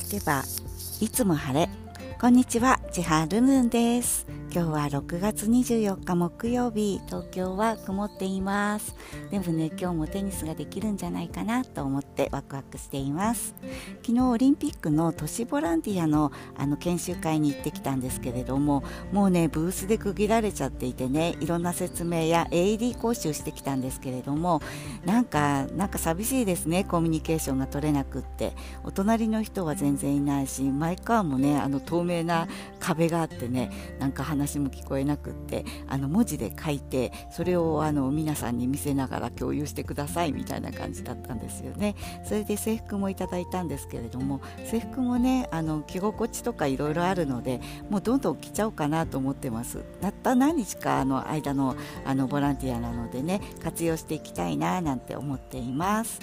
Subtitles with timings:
[0.00, 0.42] つけば
[1.00, 1.68] いつも晴れ。
[2.20, 4.39] こんにちは千春ルンです。
[4.52, 8.96] 今日は6月24日木曜日東京は曇っています。
[9.30, 13.54] でもね今日もテニスができるんじゃないかなと思ってワクワクしています。
[14.04, 24.62] 昨日オリンピックの都市ボランティアのあの研修会に行ってきたんですけれどももうねブースで区切られちゃっていてねいろんな説明や AED 講習してきたんですけれども
[25.04, 28.52] なんかなんか寂しいですねコミュニケーションが取れなくって。
[28.82, 41.94] お隣の人は全然いないしマイカーもねあの透明な壁があってねなんか話話も聞こえなくってあの文字で書いてそれをあの皆さんに見せながら共有してくださいみたいな感じだったんですよね。
[42.24, 49.84] それで制服もいただいたんですけれども制服もねあの着心地とかいろいろあるのでもうどんどん着ちゃおうかなと思ってます。
[50.00, 56.20] たった何日かの間のあのボランティアなのでね活用していきたいななんて思っています。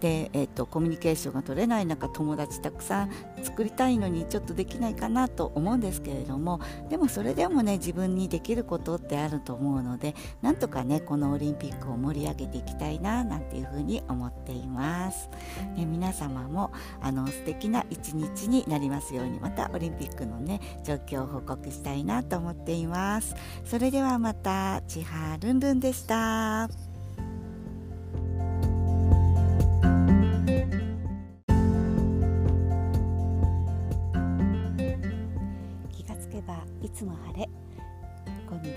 [0.00, 3.10] で、えーと、コミュニケーションが取れない中友達たくさん
[3.42, 15.30] 作りたいのにちょっとできないかなと思うんですけれどもでもそれでもね自分にできることってあると思うのでなんとかねこのオリンピックを盛り上げていきたいななんていうふうに思っています、
[15.76, 23.34] ね、皆様もあの素敵な一日になりますようにまたオリンピックのね状況を報告したいなと思っています。
[23.64, 26.89] それではまたちはるんるんでした。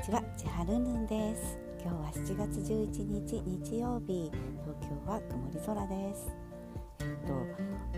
[0.04, 1.58] ちは千春ぬんです。
[1.82, 4.30] 今日は7月11日日曜日。
[4.66, 6.30] 東京は曇り空です。
[7.00, 7.34] えっと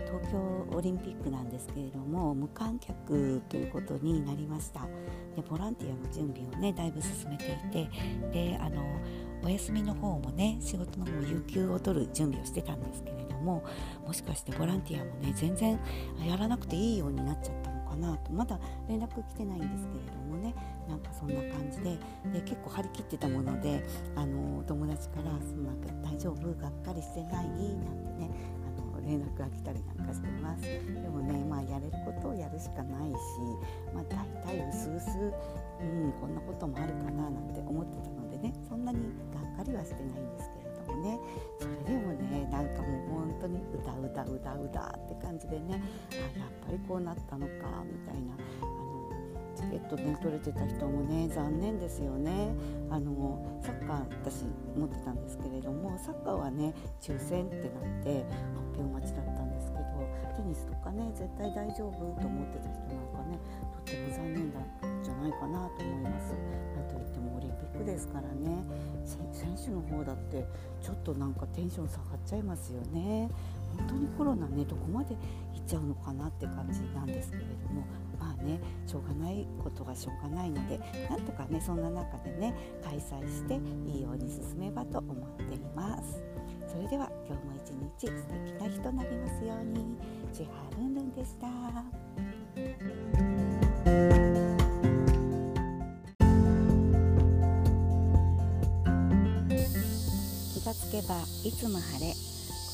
[0.06, 4.82] 東京オリンピックなんですけれども無観客ということになりました。
[5.34, 7.90] でボランティアの準備をねだいぶ進めていて
[8.32, 8.84] であの
[9.42, 13.64] お休みの方もね仕事の方も有給を取る準備をしてたんですけれども
[14.06, 15.80] もしかしてボランティアもね全然
[16.24, 18.32] やらなくていいようになっちゃったかなと。
[18.32, 18.58] まだ
[18.88, 20.54] 連絡来てないんですけれどもね。
[20.88, 21.98] なんかそんな感じで。
[22.32, 23.84] で結構張り切ってたもので
[24.14, 26.54] あの友達から「そのな大丈夫？
[26.54, 28.30] がっかりしてない?」なんてね。
[28.66, 30.62] あの連絡が来たりなんかしてます。
[30.62, 33.16] でもねまあやれることをやるしかないし
[33.94, 34.26] まあ大
[34.58, 35.08] 体うすうす、
[35.80, 38.52] うん、こんなこともあるかななんて思ってたのでね。
[38.68, 38.98] そんなに
[39.32, 41.18] がっかりはしてないんですけれどもね。
[41.58, 43.25] それでもねなんかもう
[43.84, 45.82] 本当にうだうだって感じでね
[46.12, 47.52] あやっぱりこうなったのか
[47.84, 48.96] みたいなあの
[49.56, 52.54] チケットね取れてた人もね残念ですよね
[52.90, 54.44] あのサッカー私
[54.76, 58.24] 持ってたんですけれどもサッカーはね抽選ってなって
[58.74, 59.84] 発表待ちだったんですけど
[60.36, 63.38] テニスとかね絶対大丈夫と思ってた人なんかね
[63.72, 66.34] とっても残念だったんじゃないかなと思います。
[66.76, 68.62] なんといってもオリンピックですからね
[69.32, 70.46] 選手の方だって
[70.82, 73.30] ちょっとなんかテンション下がっちゃいますよね。
[73.76, 75.18] 本当にコロナねどこまでいっ
[75.66, 77.84] ちゃうのかなって感じなんですけれども
[78.18, 80.78] まあねしょうがないことはしょうがないので
[81.10, 83.60] なんとかねそんな中でね開催して
[83.90, 86.22] いいように進めばと思っています。
[86.68, 87.70] それでは今日も一
[88.06, 89.96] 日素敵な日となりますように。
[90.32, 91.46] 千春ルンルンでした。
[100.52, 102.25] 気がつけばいつも晴れ。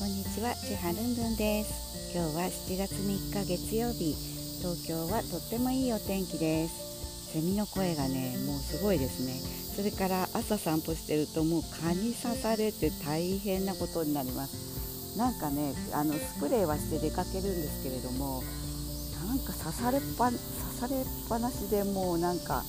[0.03, 2.11] こんにちは千春んるんです。
[2.11, 4.11] 今日は7月3日月曜日。
[4.59, 7.31] 東京はとってもいいお天気です。
[7.31, 9.31] セミの声がねもうすごいですね。
[9.31, 15.15] それから朝散歩してるともう蚊に刺されて大変なことになります。
[15.17, 18.43] なんかねあのスプレーはして出かけるんですけれども
[19.25, 20.37] なんか刺されっぱ刺
[20.81, 22.65] されっぱなしでもうなんか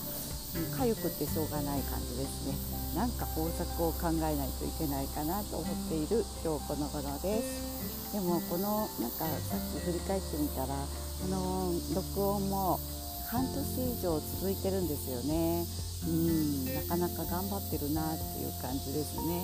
[0.78, 2.74] 痒くてしょうがない感じですね。
[2.94, 8.15] なんか方策を考えないといけないかなと思っている今日この頃です。
[8.15, 12.78] でもこのなんかさっき振り返ってみたらこの録音も
[13.27, 15.66] 半年以上続いてるんですよね。
[16.06, 19.41] うんなかなか頑張ってるなっていう感じですね、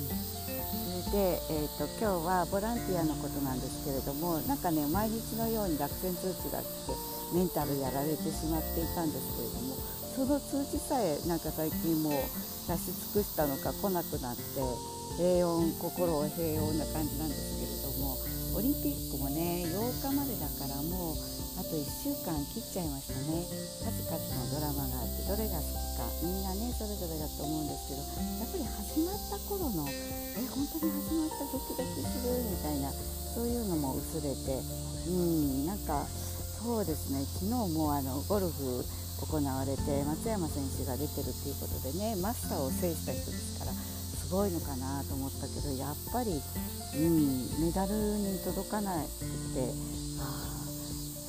[0.00, 6.96] うん、それで、えーと、今日はボランティアのことなんですけれどもなんかね毎日のように落選通知が来て
[7.34, 9.76] メンタルやられてしまっていたんですけれども
[10.20, 12.12] その通知さえなんか最近もう
[12.68, 14.60] 出し尽くしたのか来なくなって
[15.16, 18.20] 平穏心は平穏な感じなんですけれども
[18.52, 21.16] オリンピックもね8日までだからもう
[21.56, 23.48] あと1週間切っちゃいましたね。
[23.80, 34.60] 数々のドラマがあってどれが好きかみんなねそれぞれだと思うんですけどやっぱり始まった頃のえ本当に始まったドキドキするみたいなそういうのも薄れて
[35.08, 36.04] うんなんか
[36.60, 37.24] そうですね。
[37.40, 38.84] 昨日もあのゴルフ
[39.26, 49.74] 行われて松山選手が出てるっていうことでねマスターを制した人ですからすごいのかなと思ったけどやっぱり、うん、メダルに届かないって
[50.22, 50.50] あ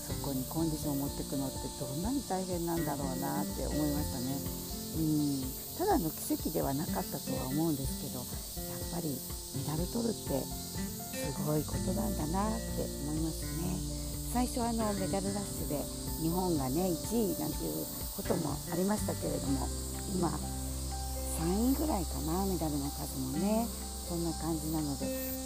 [0.07, 4.61] そこにコンディションを持っていくのってどんなに大変なんだろうなって思いましたね。
[4.91, 14.01] うんただの奇跡ではなかったとは思うんですけどやっぱりメダル取るってすごいことなんだなって思いますね。
[14.31, 15.81] 最初あのメダルラッシュで
[16.21, 17.85] 日本がね1位なんていう
[18.15, 19.65] こともありましたけれども
[20.13, 23.65] 今3位ぐらいかなメダルの数もね
[24.07, 25.05] そんな感じなので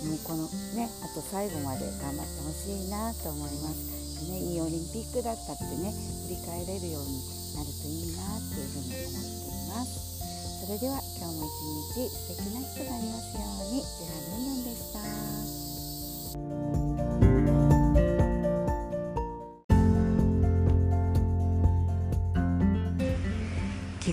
[0.09, 0.43] もうこの
[0.75, 3.95] ねあと最後まで頑張ってほしいなと思います。
[4.25, 5.91] ね、いいオリンピックだったってね
[6.25, 7.19] 振り返れるように
[7.53, 10.65] なるといいなっていうふうに思っています。
[10.65, 11.51] それでは今日も一
[11.93, 13.83] 日素敵な日となりますように。
[13.83, 14.91] ジェラルンルンでし
[16.79, 16.84] た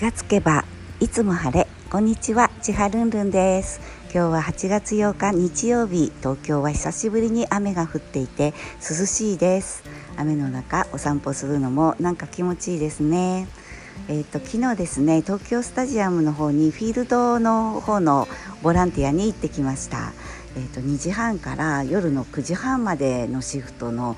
[0.02, 0.64] がつけば
[0.98, 1.68] いつも晴れ。
[1.88, 3.80] こんにちはちはるんるんです。
[4.12, 6.10] 今日は8月8日日曜日。
[6.18, 9.84] 東京は久しぶりに雨が降っていて涼しいです。
[10.16, 13.46] 雨の中お散歩するのもなんか気持ちいいですね。
[14.08, 18.26] えーと、昨日ですね東京スタジアムの方にフィールドの方の
[18.62, 20.12] ボランティアに行ってきました、
[20.56, 24.16] えーと2時半から夜の9時半までのシフトの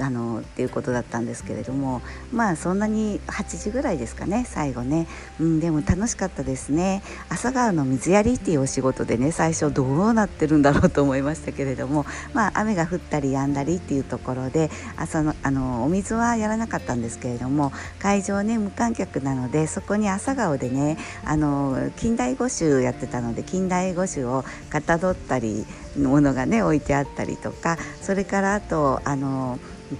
[0.00, 2.02] あのっていうことだったんですけれども
[2.32, 5.06] まあそんなに8時ぐらいですかね最後ね、
[5.40, 7.02] うん、でも楽しかったですね。
[7.28, 25.66] 朝顔の水やりっていうお仕事でね最初どうなってるんだろうと思いましたけれどもまあ雨が降ったり止んだりっていうところで朝のあのお水はやらなかったんですけれども会場ね無観客なのでそこに朝顔でねあの近代五種やってたので近代五種をかたどったり
[25.96, 29.58] ものがね置いてあったりとかそれからあとあの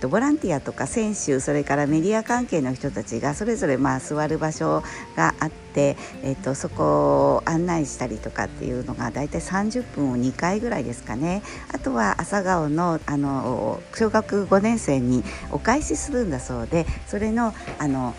[0.08, 4.82] ボランティアとか選手それからメディア関係の人たちがそれぞれまあ座る場所
[5.16, 11.42] があって、えっと、そこを案内したりとかっていうのが大体30分を2回ぐらいですかね。
[11.72, 15.22] あとは朝顔のあの小学5年生に
[15.52, 18.14] お返しするんだそうでそれのあの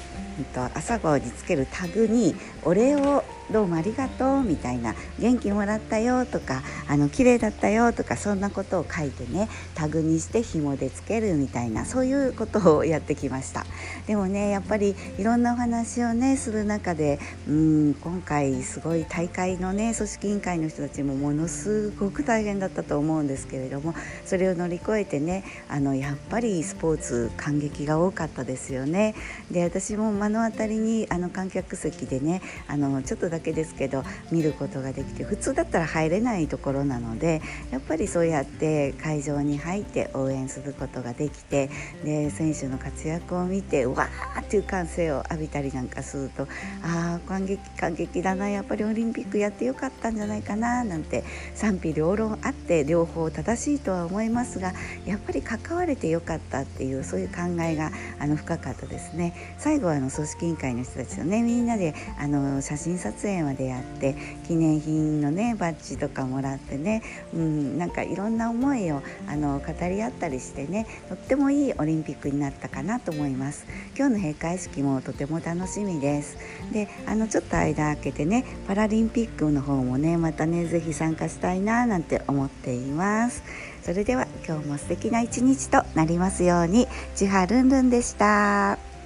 [0.74, 2.36] 朝顔につけるタグに
[2.68, 13.66] お礼をどうもありがとうみたいな元気もらったよとかあの綺麗だったよとかそんなことを書いてねタグにして紐でつけるみたいなそういうことをやってきました。
[14.06, 29.16] でもねやっぱりいろんなお話をねする中でうん今回すごい大会のね組織委員会の人たちもものすごく大変だったと思うんですけれどもそれを乗り越えてねあのやっぱりスポーツ感激が多かったですよね。
[29.52, 41.69] で私も目の当たりにあの観客席でねあのちょっとだけですけど見ることができて普通だったら入れないところなのでやっぱりそうやって会場に入って応援することができて
[42.04, 46.44] で選手の活躍を見てわーっていう歓声を浴びたりなんかすると
[46.83, 51.24] ああ感激感激だなやっぱりオリンピックやってよかったんじゃないかななんて
[51.56, 54.74] 賛否両論あって両方正しいとは思いますが
[55.06, 59.56] やっぱり関われてよかったっていうそういう考えがあの深かったですね。
[59.57, 64.16] 最後はあの組織委員会の人たちとねみんなであの写真撮影までやって
[64.48, 67.02] 記念品のねバッジとかもらってね、
[67.34, 73.66] うん、なんかいろんな思いをあの語り合ったりしてねとってもいいオリンピックになったかなと思います。
[73.98, 76.38] 今日の閉会式もとても楽しみです。
[76.72, 83.44] であのちょっと間空けてねパラリンピックの方もねまたね是非参加したいななんて思っています。
[83.84, 88.96] それでは今日も素敵な一日となりますように千葉ルンルンでした。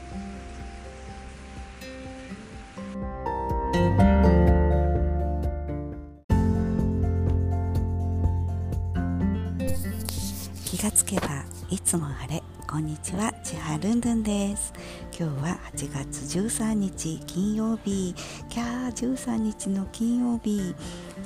[10.65, 12.43] 気がつけばいつも晴れ。
[12.67, 14.73] こんにちは千葉ルンルンです。
[15.17, 18.15] 今日は8月13日金曜日。
[18.49, 20.73] キャー13日の金曜日、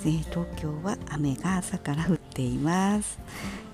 [0.03, 3.17] えー、東京は雨が朝から降っています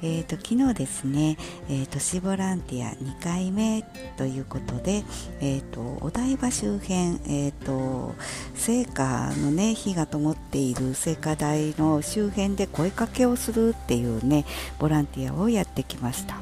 [0.04, 1.38] えーと、昨日ですね、
[1.70, 3.84] えー、都市ボランティア2回目
[4.18, 5.04] ということで、
[5.40, 8.16] えーと、お台場周辺、えーと、
[8.56, 14.46] 聖火の、ね、火が灯っている聖火台の周辺で声かけをするっていうね
[14.80, 16.38] ボランティアをやってきました。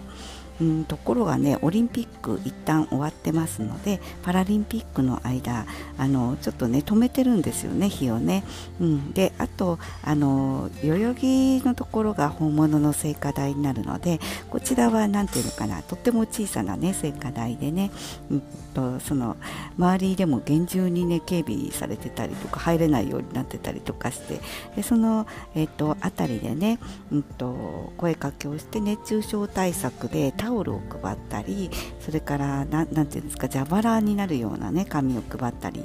[0.61, 5.65] うんところがねオリンピック一旦終わってますのでパラリンピックの間
[5.97, 8.43] あのちょっとね止めてるんですよね日をね、
[8.79, 17.91] うん、であとあの代々木のところが本物の聖火台になるのでこちらは何ていうのかなとっても小さなね聖火台でね、
[18.29, 19.37] うん、とその
[19.77, 24.39] 周りでも厳重にね警備されてたりとか入れないようになってたりとかして
[24.75, 26.79] でその、えーと、辺りでね、
[27.11, 35.83] うんと、声かけをして熱中症対策でタオルを配ったりそれから何ていうんですか蛇腹になるようなね紙を配ったり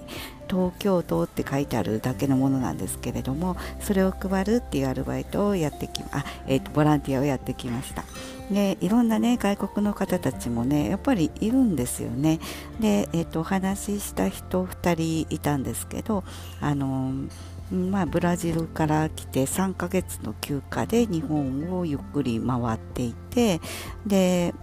[0.49, 8.05] 東京都って書いてあるだけのものなんですけれどもそれを配るっていうアルバイトをやってきあ、えーと、ボランティアをやってきました。
[8.51, 12.41] でいろんなね外国の方たちもねやっぱりいるんですよね。
[12.79, 16.25] で、えーと、お話しした人2人いたんですけど
[16.61, 23.61] あのーまあ、ブラジルから来て3ヶ月の休暇で日本をゆっくり回っていて
[24.07, 24.55] で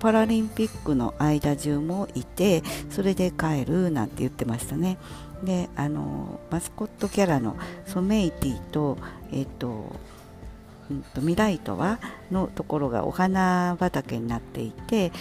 [0.00, 4.98] パラリンピックの間中もいてそれで帰るなんて言ってましたね。
[5.42, 8.98] であのマスコットキャラのソメイティと,、
[9.30, 9.94] えっと
[10.90, 12.00] うんと、ミライトは
[12.32, 15.12] のところがお花畑になっていて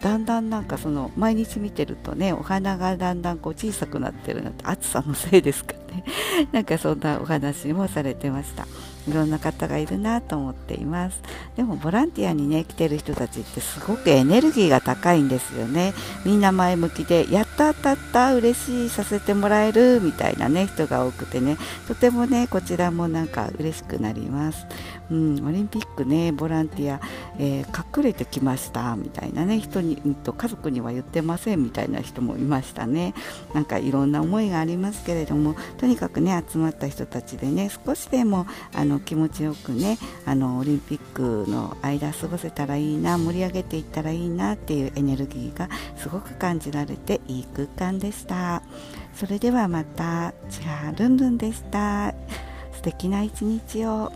[0.00, 5.74] だんだんなんかその毎日見てるとねお花がだんだんこう小さくなってるなんて暑さのせいですか
[6.52, 8.66] なんかそんなお話もされてました。
[9.08, 11.20] いろんな方がいるなと思っています。
[11.56, 15.92] でもボランティアにね来てる人たちってすごくエネルギーが高いんですよね。
[16.24, 21.58] みんな前向きでやった当たった嬉しいさせてもらえるみたいなね人が多くてね。
[21.86, 24.66] とてもねこちらもなんか嬉しくなります。
[25.10, 27.00] うん、オリンピックねボランティア、
[27.38, 33.14] えー、隠れてきましたみたいなね人に、うん、と家族には言ってませんみたいな人もいましたね。
[33.52, 48.62] なんかいろんな思いがありますけれどもとにかくね集まった人たちでね少しでもあの気持ちよくねあのオリンピックの間過ごせたらいいな盛り上げていったらいいなっていうエネルギーがすごく感じられていい空間でした。
[49.14, 52.14] それではまたじゃあルンルンでした。
[52.72, 54.12] 素敵な一日を。